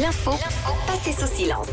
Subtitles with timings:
[0.00, 0.32] L'info
[0.88, 1.68] passée sous silence.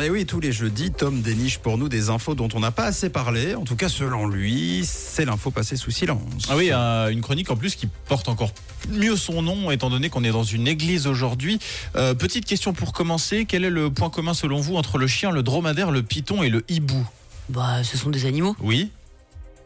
[0.00, 2.84] Et oui, tous les jeudis, Tom déniche pour nous des infos dont on n'a pas
[2.84, 3.56] assez parlé.
[3.56, 6.46] En tout cas, selon lui, c'est l'info passée sous silence.
[6.48, 8.52] Ah oui, euh, une chronique en plus qui porte encore
[8.90, 11.58] mieux son nom, étant donné qu'on est dans une église aujourd'hui.
[11.96, 15.32] Euh, petite question pour commencer, quel est le point commun selon vous entre le chien,
[15.32, 17.04] le dromadaire, le python et le hibou?
[17.48, 18.54] Bah, ce sont des animaux.
[18.60, 18.92] Oui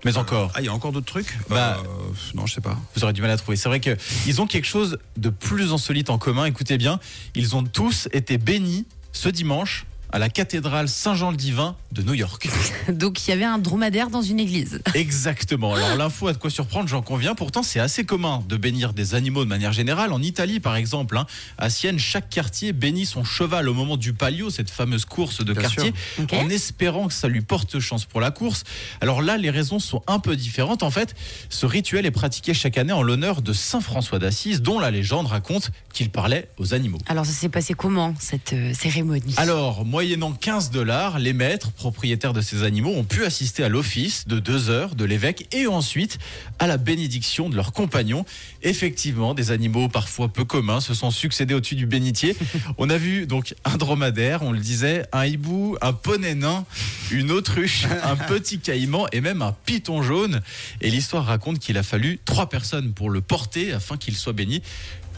[0.04, 0.50] mais encore.
[0.54, 1.38] Ah, il y a encore d'autres trucs?
[1.48, 1.88] Bah, Euh,
[2.34, 2.78] Non, je sais pas.
[2.94, 3.56] Vous aurez du mal à trouver.
[3.56, 6.44] C'est vrai qu'ils ont quelque chose de plus insolite en commun.
[6.44, 6.98] Écoutez bien,
[7.34, 12.48] ils ont tous été bénis ce dimanche à la cathédrale Saint-Jean-le-Divin de New York.
[12.88, 14.80] Donc, il y avait un dromadaire dans une église.
[14.94, 15.74] Exactement.
[15.74, 17.34] Alors l'info a de quoi surprendre, j'en conviens.
[17.34, 20.12] Pourtant, c'est assez commun de bénir des animaux de manière générale.
[20.12, 21.26] En Italie, par exemple, hein,
[21.58, 25.52] à Sienne, chaque quartier bénit son cheval au moment du palio, cette fameuse course de
[25.52, 25.92] Bien quartier,
[26.32, 28.64] en espérant que ça lui porte chance pour la course.
[29.00, 30.82] Alors là, les raisons sont un peu différentes.
[30.82, 31.14] En fait,
[31.48, 35.26] ce rituel est pratiqué chaque année en l'honneur de Saint François d'Assise, dont la légende
[35.26, 36.98] raconte qu'il parlait aux animaux.
[37.06, 39.34] Alors, ça s'est passé comment, cette euh, cérémonie?
[39.36, 44.26] Alors, moyennant 15 dollars, les maîtres, propriétaires de ces animaux, ont pu assister à l'office
[44.26, 46.18] de deux heures de l'évêque et ensuite
[46.58, 48.24] à la bénédiction de leurs compagnons.
[48.64, 52.34] Effectivement, des animaux parfois peu communs se sont succédés au-dessus du bénitier.
[52.78, 56.64] On a vu donc un dromadaire, on le disait, un hibou, un poney nain,
[57.12, 60.40] une autruche, un petit caïman et même un python jaune.
[60.80, 64.62] Et l'histoire raconte qu'il a fallu trois personnes pour le porter afin qu'il soit béni.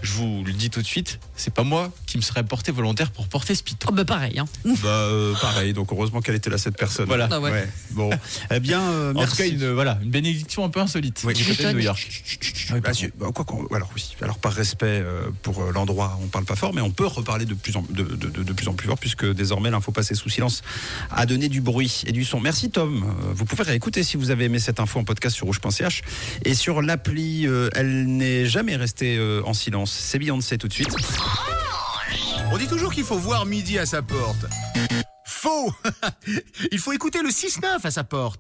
[0.05, 3.11] Je vous le dis tout de suite, c'est pas moi qui me serais porté volontaire
[3.11, 3.89] pour porter ce python.
[3.91, 4.39] Oh, bah, pareil.
[4.39, 4.45] Hein.
[4.83, 5.73] Bah, euh, pareil.
[5.73, 7.07] Donc, heureusement qu'elle était là, cette personne.
[7.07, 7.27] Voilà.
[7.33, 7.67] Ah ouais.
[7.93, 8.11] Bon.
[8.51, 9.31] Eh bien, euh, En merci.
[9.31, 11.33] tout cas, une, voilà, une bénédiction un peu insolite Oui.
[11.33, 11.77] du côté de M'étonne.
[11.79, 12.23] New York.
[12.75, 16.27] Oui, bah, si, bah, quoi qu'on- alors oui, alors par respect euh, pour l'endroit, on
[16.27, 18.69] parle pas fort, mais on peut reparler de plus en, de, de- de- de plus
[18.69, 20.63] en plus fort puisque désormais l'info passée sous silence
[21.11, 22.41] a donné du bruit et du son.
[22.41, 23.05] Merci Tom.
[23.35, 26.03] Vous pouvez réécouter si vous avez aimé cette info en podcast sur rouge.ch
[26.45, 27.47] et sur l'appli.
[27.47, 29.94] euh, elle n'est jamais restée euh, en silence.
[30.01, 30.95] C'est Beyoncé tout de suite.
[32.53, 34.47] On dit toujours qu'il faut voir midi à sa porte.
[35.27, 35.73] Faux
[36.73, 38.33] Il faut écouter le 6-9 à sa porte.